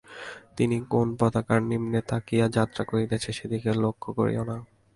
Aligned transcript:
তুমি 0.55 0.77
কোন 0.89 1.07
পতাকার 1.19 1.61
নিম্নে 1.63 2.01
থাকিয়া 2.07 2.45
যাত্রা 2.47 2.83
করিতেছ, 2.83 3.23
সেদিকে 3.37 3.71
লক্ষ্য 3.83 4.09
করিও 4.17 4.43
না। 4.43 4.57